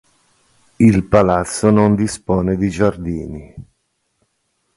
[0.79, 3.53] Il palazzo non dispone di giardini.